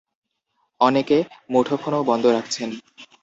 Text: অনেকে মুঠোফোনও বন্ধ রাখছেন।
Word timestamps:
অনেকে 0.81 1.17
মুঠোফোনও 1.49 2.01
বন্ধ 2.03 2.25
রাখছেন। 2.27 2.69